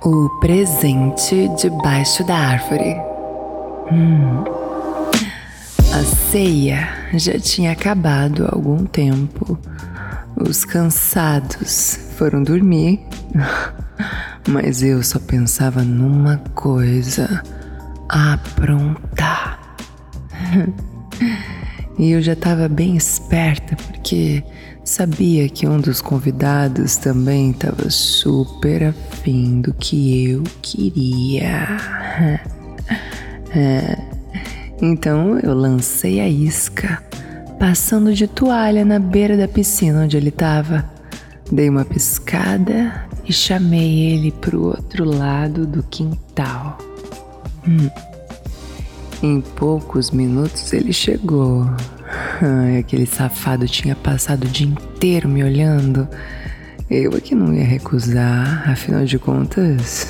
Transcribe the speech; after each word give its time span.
O 0.00 0.28
presente 0.40 1.48
debaixo 1.60 2.24
da 2.24 2.36
árvore. 2.36 2.94
Hum. 3.90 4.44
A 5.92 6.04
ceia 6.30 6.88
já 7.14 7.38
tinha 7.38 7.72
acabado 7.72 8.46
há 8.46 8.54
algum 8.54 8.84
tempo. 8.84 9.58
Os 10.36 10.64
cansados 10.64 11.98
foram 12.16 12.44
dormir, 12.44 13.04
mas 14.48 14.84
eu 14.84 15.02
só 15.02 15.18
pensava 15.18 15.82
numa 15.82 16.38
coisa: 16.54 17.42
aprontar. 18.08 19.58
E 21.98 22.12
eu 22.12 22.22
já 22.22 22.34
estava 22.34 22.68
bem 22.68 22.96
esperta 22.96 23.76
porque 23.76 24.42
sabia 24.84 25.48
que 25.48 25.66
um 25.66 25.80
dos 25.80 26.00
convidados 26.00 26.96
também 26.96 27.50
estava 27.50 27.90
super 27.90 28.84
afim 28.84 29.60
do 29.60 29.74
que 29.74 30.30
eu 30.30 30.42
queria. 30.62 31.66
Então 34.80 35.40
eu 35.40 35.54
lancei 35.54 36.20
a 36.20 36.28
isca, 36.28 37.02
passando 37.58 38.14
de 38.14 38.28
toalha 38.28 38.84
na 38.84 39.00
beira 39.00 39.36
da 39.36 39.48
piscina 39.48 40.04
onde 40.04 40.16
ele 40.16 40.28
estava. 40.28 40.84
Dei 41.50 41.68
uma 41.68 41.84
piscada 41.84 43.06
e 43.24 43.32
chamei 43.32 44.12
ele 44.12 44.30
para 44.30 44.56
o 44.56 44.66
outro 44.66 45.04
lado 45.04 45.66
do 45.66 45.82
quintal. 45.82 46.78
Hum. 47.66 47.90
Em 49.22 49.40
poucos 49.40 50.12
minutos 50.12 50.72
ele 50.72 50.92
chegou. 50.92 51.68
Ai, 52.40 52.78
aquele 52.78 53.04
safado 53.04 53.66
tinha 53.66 53.96
passado 53.96 54.44
o 54.44 54.48
dia 54.48 54.66
inteiro 54.66 55.28
me 55.28 55.42
olhando. 55.42 56.08
Eu 56.88 57.14
aqui 57.14 57.34
não 57.34 57.52
ia 57.52 57.64
recusar, 57.64 58.70
afinal 58.70 59.04
de 59.04 59.18
contas, 59.18 60.06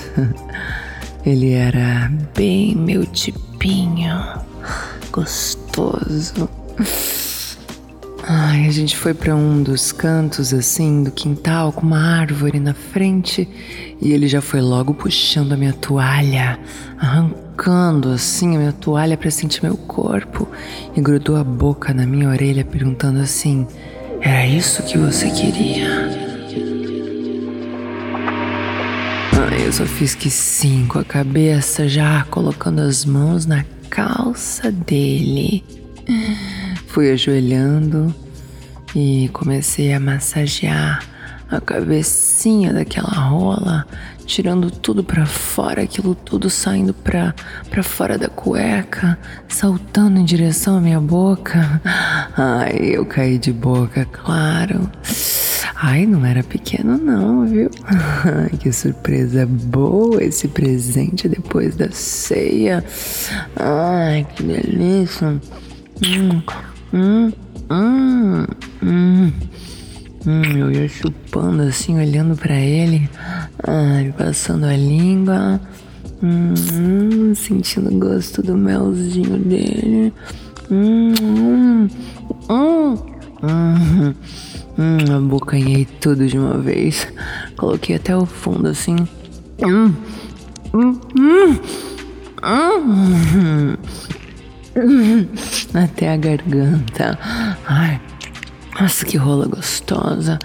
ele 1.26 1.52
era 1.52 2.12
bem 2.36 2.76
meu 2.76 3.04
tipinho, 3.04 4.16
gostoso. 5.10 6.48
Ai, 8.30 8.66
a 8.66 8.70
gente 8.70 8.94
foi 8.94 9.14
para 9.14 9.34
um 9.34 9.62
dos 9.62 9.90
cantos 9.90 10.52
assim 10.52 11.02
do 11.02 11.10
quintal 11.10 11.72
com 11.72 11.80
uma 11.80 12.20
árvore 12.20 12.60
na 12.60 12.74
frente 12.74 13.48
e 14.02 14.12
ele 14.12 14.28
já 14.28 14.42
foi 14.42 14.60
logo 14.60 14.92
puxando 14.92 15.54
a 15.54 15.56
minha 15.56 15.72
toalha, 15.72 16.58
arrancando 16.98 18.10
assim 18.10 18.54
a 18.54 18.58
minha 18.58 18.72
toalha 18.72 19.16
para 19.16 19.30
sentir 19.30 19.62
meu 19.62 19.78
corpo 19.78 20.46
e 20.94 21.00
grudou 21.00 21.36
a 21.36 21.42
boca 21.42 21.94
na 21.94 22.04
minha 22.04 22.28
orelha 22.28 22.66
perguntando 22.66 23.18
assim: 23.18 23.66
"Era 24.20 24.46
isso 24.46 24.82
que 24.82 24.98
você 24.98 25.30
queria?" 25.30 25.88
Ai, 29.32 29.66
eu 29.66 29.72
só 29.72 29.86
fiz 29.86 30.14
que 30.14 30.28
sim 30.28 30.84
com 30.86 30.98
a 30.98 31.04
cabeça 31.04 31.88
já 31.88 32.24
colocando 32.24 32.80
as 32.80 33.06
mãos 33.06 33.46
na 33.46 33.64
calça 33.88 34.70
dele. 34.70 35.64
Fui 36.98 37.12
ajoelhando 37.12 38.12
e 38.92 39.30
comecei 39.32 39.94
a 39.94 40.00
massagear 40.00 41.00
a 41.48 41.60
cabecinha 41.60 42.72
daquela 42.72 43.12
rola, 43.12 43.86
tirando 44.26 44.68
tudo 44.68 45.04
para 45.04 45.24
fora, 45.24 45.82
aquilo 45.82 46.16
tudo 46.16 46.50
saindo 46.50 46.92
para 46.92 47.32
para 47.70 47.84
fora 47.84 48.18
da 48.18 48.26
cueca, 48.28 49.16
saltando 49.46 50.18
em 50.18 50.24
direção 50.24 50.78
à 50.78 50.80
minha 50.80 50.98
boca. 50.98 51.80
Ai, 52.36 52.76
eu 52.80 53.06
caí 53.06 53.38
de 53.38 53.52
boca, 53.52 54.04
claro. 54.06 54.90
Ai, 55.76 56.04
não 56.04 56.26
era 56.26 56.42
pequeno 56.42 56.98
não, 56.98 57.46
viu? 57.46 57.70
Que 58.58 58.72
surpresa 58.72 59.46
boa 59.46 60.20
esse 60.20 60.48
presente 60.48 61.28
depois 61.28 61.76
da 61.76 61.92
ceia. 61.92 62.84
Ai, 63.54 64.26
que 64.34 64.42
delícia. 64.42 65.40
Hum. 66.02 66.42
Hum, 66.92 67.32
hum, 67.70 68.46
hum. 68.82 69.32
Hum, 70.26 70.42
eu 70.56 70.70
ia 70.70 70.88
chupando 70.88 71.62
assim, 71.62 71.98
olhando 71.98 72.36
para 72.36 72.58
ele, 72.58 73.08
ai, 73.62 74.12
passando 74.16 74.64
a 74.64 74.76
língua, 74.76 75.60
hum, 76.22 77.34
sentindo 77.34 77.88
o 77.90 77.98
gosto 77.98 78.42
do 78.42 78.56
melzinho 78.56 79.38
dele. 79.38 80.12
Hum, 80.70 81.14
hum, 81.22 81.88
hum, 82.50 82.98
hum, 83.42 84.14
hum, 84.78 85.16
abocanhei 85.16 85.86
tudo 86.00 86.26
de 86.26 86.38
uma 86.38 86.58
vez. 86.58 87.06
Coloquei 87.56 87.96
até 87.96 88.16
o 88.16 88.26
fundo 88.26 88.68
assim. 88.68 88.96
Hum, 89.62 89.94
hum, 90.74 91.00
hum, 91.14 91.58
hum. 94.76 95.28
Até 95.74 96.12
a 96.12 96.16
garganta. 96.16 97.18
Ai, 97.66 98.00
nossa, 98.80 99.04
que 99.04 99.16
rola 99.16 99.46
gostosa. 99.46 100.38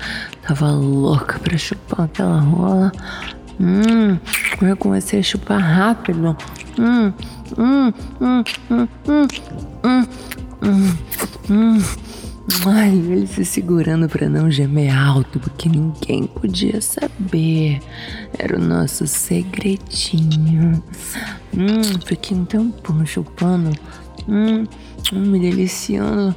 Tava 0.45 0.71
louca 0.71 1.39
pra 1.39 1.57
chupar 1.57 2.05
aquela 2.05 2.39
rola. 2.39 2.91
Hum, 3.59 4.17
eu 4.61 4.75
comecei 4.75 5.19
a 5.19 5.23
chupar 5.23 5.61
rápido. 5.61 6.35
Hum, 6.77 7.13
hum, 7.57 7.93
hum, 8.19 8.43
hum, 8.69 8.87
hum, 9.07 9.27
hum, 9.83 10.07
hum, 10.61 10.97
hum. 11.49 11.81
Ai, 12.65 12.89
ele 12.89 13.27
se 13.27 13.45
segurando 13.45 14.09
para 14.09 14.27
não 14.27 14.51
gemer 14.51 14.93
alto, 14.93 15.39
porque 15.39 15.69
ninguém 15.69 16.27
podia 16.27 16.81
saber. 16.81 17.79
Era 18.37 18.57
o 18.57 18.61
nosso 18.61 19.07
segredinho. 19.07 20.83
Hum, 21.55 21.99
fiquei 22.05 22.35
um 22.35 22.43
tempão 22.43 23.05
chupando 23.05 23.71
Hum, 24.27 24.65
hum, 25.11 25.19
me 25.19 25.39
deliciando. 25.39 26.35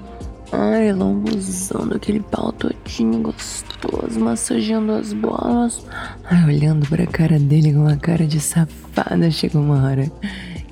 Ai, 0.52 0.92
lambuzando 0.92 1.96
aquele 1.96 2.20
pau 2.20 2.52
todinho 2.52 3.20
gostoso, 3.20 4.20
massageando 4.20 4.92
as 4.92 5.12
bolas. 5.12 5.84
Ai, 6.24 6.44
olhando 6.44 6.86
pra 6.88 7.06
cara 7.06 7.38
dele 7.38 7.72
com 7.72 7.80
uma 7.80 7.96
cara 7.96 8.26
de 8.26 8.38
safada. 8.38 9.30
Chegou 9.30 9.60
uma 9.60 9.84
hora 9.84 10.10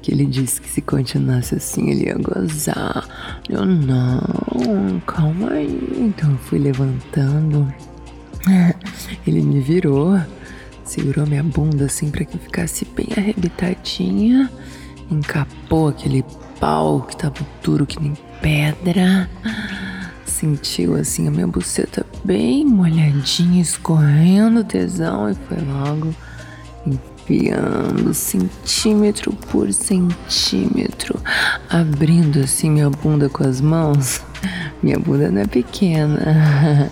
que 0.01 0.13
ele 0.13 0.27
disse 0.27 0.61
que 0.61 0.69
se 0.69 0.81
continuasse 0.81 1.57
assim 1.57 1.91
ele 1.91 2.07
ia 2.07 2.15
gozar. 2.15 3.09
Eu 3.49 3.65
não, 3.65 5.01
calma 5.07 5.51
aí. 5.51 5.93
Então 5.97 6.31
eu 6.31 6.39
fui 6.39 6.59
levantando. 6.59 7.73
Ele 9.27 9.41
me 9.43 9.61
virou, 9.61 10.21
segurou 10.85 11.27
minha 11.27 11.43
bunda 11.43 11.87
assim 11.87 12.11
para 12.11 12.25
que 12.25 12.39
ficasse 12.39 12.85
bem 12.85 13.09
arrebitadinha, 13.17 14.51
encapou 15.11 15.89
aquele 15.89 16.25
pau 16.61 17.03
que 17.03 17.17
tava 17.17 17.35
duro 17.63 17.87
que 17.87 18.01
nem 18.01 18.15
pedra. 18.41 19.29
Sentiu 20.25 20.97
assim 20.97 21.29
a 21.29 21.31
minha 21.31 21.47
buceta 21.47 22.05
bem 22.25 22.65
molhadinha, 22.65 23.63
escorrendo 23.63 24.65
tesão 24.65 25.31
e 25.31 25.35
foi 25.35 25.59
logo 25.59 26.15
enfiando 26.87 28.13
centímetro 28.13 29.33
por 29.51 29.73
centímetro, 29.73 31.19
abrindo 31.71 32.41
assim 32.41 32.71
minha 32.71 32.91
bunda 32.91 33.29
com 33.29 33.45
as 33.45 33.61
mãos. 33.61 34.21
Minha 34.83 34.99
bunda 34.99 35.31
não 35.31 35.41
é 35.41 35.47
pequena. 35.47 36.91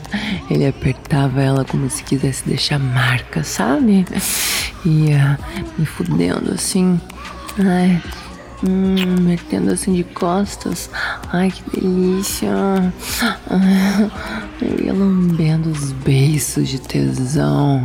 Ele 0.51 0.67
apertava 0.67 1.43
ela 1.43 1.65
como 1.65 1.91
se 1.91 2.03
quisesse 2.03 2.49
deixar 2.49 2.79
marca, 2.79 3.45
sabe? 3.45 4.07
Ia 4.85 5.39
me 5.77 5.85
fudendo 5.85 6.53
assim. 6.53 6.99
Ai, 7.59 8.03
Hum, 8.65 9.17
metendo 9.23 9.73
assim 9.73 9.93
de 9.93 10.05
costas. 10.05 10.89
Ai, 11.33 11.51
que 11.51 11.81
delícia. 11.81 12.49
Eu 14.61 14.85
ia 14.87 14.93
lambendo 14.93 15.69
os 15.71 15.91
beiços 15.91 16.69
de 16.69 16.81
tesão. 16.81 17.85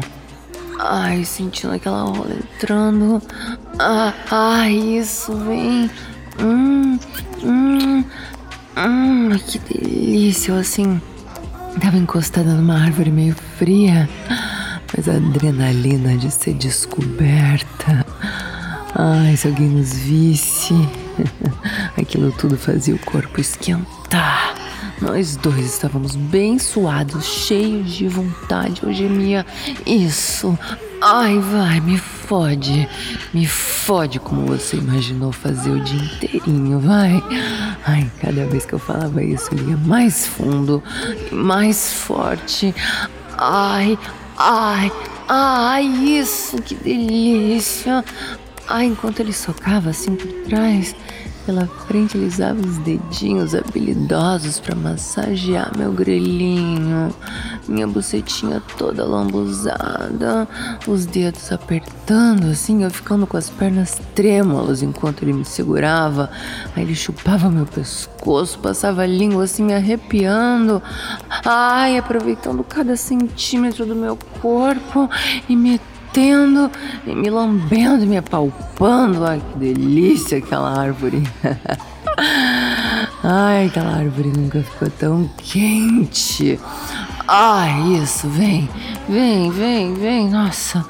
Ai, 0.80 1.26
sentindo 1.26 1.74
aquela 1.74 2.04
rola 2.04 2.36
entrando. 2.36 3.20
Ah, 3.80 4.14
ai, 4.30 4.74
isso, 4.74 5.36
vem. 5.36 5.90
Hum, 6.40 7.00
hum, 7.44 8.04
hum, 8.78 9.30
que 9.48 9.58
delícia. 9.58 10.52
Eu 10.52 10.60
assim, 10.60 11.02
tava 11.82 11.98
encostada 11.98 12.54
numa 12.54 12.80
árvore 12.80 13.10
meio 13.10 13.36
fria. 13.58 14.08
mas 14.96 15.10
a 15.10 15.14
adrenalina 15.14 16.16
de 16.16 16.30
ser 16.30 16.54
descoberta. 16.54 18.06
Ai, 19.00 19.38
se 19.38 19.48
alguém 19.48 19.68
nos 19.68 19.94
visse, 19.94 20.74
aquilo 21.96 22.32
tudo 22.32 22.58
fazia 22.58 22.96
o 22.96 23.00
corpo 23.00 23.40
esquentar. 23.40 24.56
Nós 25.00 25.36
dois 25.36 25.64
estávamos 25.68 26.16
bem 26.16 26.58
suados, 26.58 27.24
cheios 27.24 27.94
de 27.94 28.08
vontade. 28.08 28.82
Eu 28.82 28.92
gemia. 28.92 29.46
Isso. 29.86 30.58
Ai, 31.00 31.38
vai, 31.38 31.80
me 31.80 32.00
fode. 32.00 32.90
Me 33.32 33.46
fode 33.46 34.20
como 34.20 34.48
você 34.48 34.78
imaginou 34.78 35.32
fazer 35.32 35.70
o 35.70 35.80
dia 35.80 36.02
inteirinho, 36.02 36.80
vai. 36.80 37.24
Ai, 37.86 38.12
cada 38.20 38.48
vez 38.48 38.66
que 38.66 38.74
eu 38.74 38.80
falava 38.80 39.24
isso, 39.24 39.54
ele 39.54 39.70
ia 39.70 39.78
mais 39.78 40.26
fundo, 40.26 40.82
mais 41.32 41.94
forte. 41.94 42.74
Ai, 43.38 43.96
ai, 44.36 44.92
ai, 45.30 45.86
isso, 45.86 46.60
que 46.64 46.74
delícia. 46.74 48.04
Ai, 48.68 48.88
enquanto 48.88 49.22
ele 49.22 49.32
socava 49.32 49.90
assim 49.90 50.16
por 50.16 50.28
trás, 50.44 50.94
pela 51.48 51.66
frente, 51.66 52.18
ele 52.18 52.28
usava 52.28 52.60
os 52.60 52.78
dedinhos 52.80 53.56
habilidosos 53.56 54.60
para 54.60 54.76
massagear 54.76 55.72
meu 55.78 55.94
grelhinho, 55.94 57.16
minha 57.66 57.88
bucetinha 57.88 58.62
toda 58.78 59.06
lambuzada, 59.06 60.46
os 60.86 61.06
dedos 61.06 61.50
apertando 61.50 62.52
assim, 62.52 62.84
eu 62.84 62.90
ficando 62.90 63.26
com 63.26 63.38
as 63.38 63.50
pernas 63.50 63.98
trêmulas 64.14 64.84
enquanto 64.84 65.24
ele 65.24 65.32
me 65.32 65.46
segurava. 65.46 66.30
Aí 66.76 66.84
ele 66.84 66.94
chupava 66.94 67.50
meu 67.50 67.66
pescoço, 67.66 68.60
passava 68.60 69.04
a 69.04 69.08
língua 69.08 69.46
assim 69.46 69.64
me 69.64 69.74
arrepiando. 69.74 70.84
Ai, 71.46 71.98
aproveitando 71.98 72.62
cada 72.66 72.98
centímetro 72.98 73.86
do 73.86 73.96
meu 73.96 74.18
corpo 74.42 75.10
e 75.48 75.56
me 75.56 75.80
batendo 76.18 76.72
e 77.06 77.14
me 77.14 77.30
lambendo, 77.30 78.08
me 78.08 78.18
apalpando. 78.18 79.24
Ai, 79.24 79.40
que 79.52 79.60
delícia 79.60 80.40
aquela 80.40 80.80
árvore. 80.80 81.22
Ai, 83.24 83.68
aquela 83.68 83.98
árvore 83.98 84.34
nunca 84.36 84.62
ficou 84.64 84.90
tão 84.90 85.30
quente. 85.38 86.60
Ai, 87.28 88.00
isso, 88.02 88.28
vem, 88.30 88.68
vem, 89.08 89.52
vem, 89.52 89.94
vem, 89.94 90.30
nossa. 90.30 90.84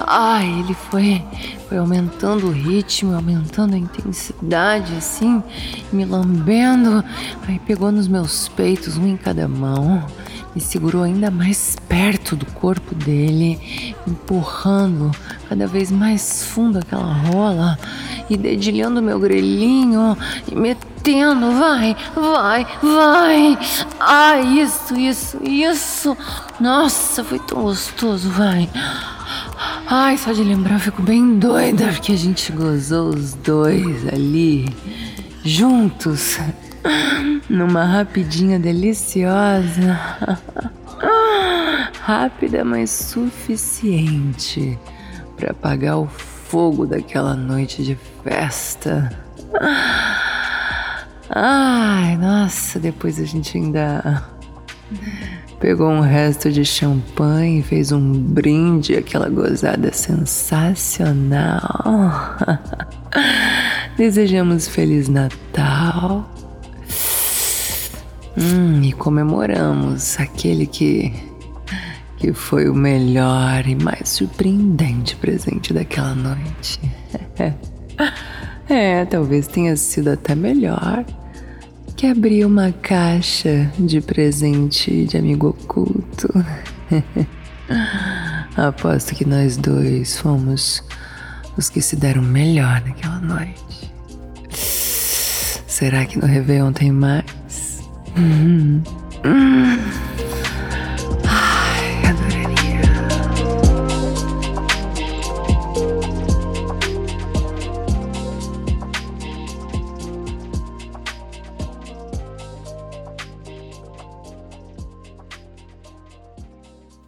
Ai, 0.00 0.60
ele 0.60 0.74
foi, 0.74 1.22
foi 1.68 1.78
aumentando 1.78 2.46
o 2.46 2.52
ritmo, 2.52 3.14
aumentando 3.14 3.74
a 3.74 3.78
intensidade, 3.78 4.94
assim, 4.96 5.42
me 5.92 6.04
lambendo. 6.04 7.04
Aí 7.46 7.58
pegou 7.58 7.90
nos 7.92 8.08
meus 8.08 8.48
peitos, 8.48 8.96
um 8.96 9.06
em 9.06 9.16
cada 9.16 9.48
mão 9.48 10.06
me 10.56 10.62
segurou 10.62 11.02
ainda 11.02 11.30
mais 11.30 11.76
perto 11.86 12.34
do 12.34 12.46
corpo 12.46 12.94
dele, 12.94 13.60
empurrando 14.08 15.10
cada 15.50 15.66
vez 15.66 15.92
mais 15.92 16.46
fundo 16.46 16.78
aquela 16.78 17.12
rola 17.12 17.78
e 18.30 18.38
dedilhando 18.38 19.02
meu 19.02 19.20
grelhinho 19.20 20.16
e 20.50 20.54
metendo, 20.54 21.52
vai, 21.58 21.94
vai, 22.14 22.66
vai. 22.82 23.58
Ai, 24.00 24.60
isso, 24.62 24.96
isso, 24.96 25.38
isso. 25.42 26.16
Nossa, 26.58 27.22
foi 27.22 27.38
tão 27.38 27.60
gostoso, 27.64 28.30
vai. 28.30 28.66
Ai, 29.86 30.16
só 30.16 30.32
de 30.32 30.42
lembrar 30.42 30.76
eu 30.76 30.80
fico 30.80 31.02
bem 31.02 31.38
doida 31.38 31.88
porque 31.88 32.12
a 32.12 32.16
gente 32.16 32.50
gozou 32.50 33.10
os 33.10 33.34
dois 33.34 34.08
ali 34.08 34.66
juntos 35.44 36.38
numa 37.48 37.84
rapidinha 37.84 38.58
deliciosa. 38.58 39.98
Rápida, 42.00 42.64
mas 42.64 42.90
suficiente 42.90 44.78
para 45.36 45.50
apagar 45.50 45.98
o 45.98 46.06
fogo 46.06 46.86
daquela 46.86 47.34
noite 47.34 47.82
de 47.82 47.98
festa. 48.22 49.10
Ai, 51.28 52.16
nossa, 52.16 52.78
depois 52.78 53.18
a 53.20 53.24
gente 53.24 53.58
ainda 53.58 54.24
pegou 55.58 55.90
um 55.90 56.00
resto 56.00 56.50
de 56.52 56.64
champanhe, 56.64 57.62
fez 57.62 57.90
um 57.90 58.12
brinde, 58.12 58.96
aquela 58.96 59.28
gozada 59.28 59.92
sensacional. 59.92 61.60
Desejamos 63.96 64.68
Feliz 64.68 65.08
Natal 65.08 66.35
Hum, 68.38 68.82
e 68.82 68.92
comemoramos 68.92 70.18
aquele 70.20 70.66
que 70.66 71.12
que 72.16 72.32
foi 72.32 72.68
o 72.68 72.74
melhor 72.74 73.66
e 73.66 73.74
mais 73.74 74.08
surpreendente 74.08 75.16
presente 75.16 75.72
daquela 75.72 76.14
noite. 76.14 76.80
é, 78.68 79.04
talvez 79.04 79.46
tenha 79.46 79.76
sido 79.76 80.08
até 80.08 80.34
melhor 80.34 81.04
que 81.94 82.06
abrir 82.06 82.44
uma 82.44 82.72
caixa 82.72 83.70
de 83.78 84.00
presente 84.00 85.04
de 85.04 85.16
amigo 85.16 85.48
oculto. 85.48 86.28
Aposto 88.56 89.14
que 89.14 89.24
nós 89.24 89.56
dois 89.56 90.18
fomos 90.18 90.82
os 91.56 91.68
que 91.68 91.82
se 91.82 91.96
deram 91.96 92.22
melhor 92.22 92.82
naquela 92.82 93.18
noite. 93.18 93.92
Será 95.66 96.06
que 96.06 96.18
no 96.18 96.26
Réveillon 96.26 96.72
tem 96.72 96.90
mais? 96.90 97.25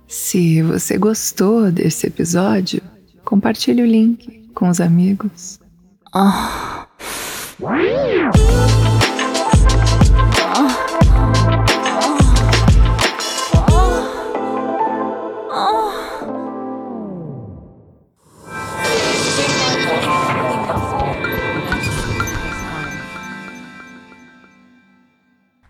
Se 0.08 0.60
você 0.60 0.98
gostou 0.98 1.72
desse 1.72 2.06
episódio, 2.06 2.82
compartilhe 3.24 3.80
o 3.80 3.86
link 3.86 4.46
com 4.54 4.68
os 4.68 4.78
amigos. 4.78 5.58
Oh. 6.14 6.67